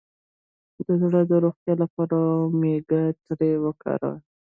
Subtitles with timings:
[0.85, 4.17] د زړه د روغتیا لپاره اومیګا تري وکاروئ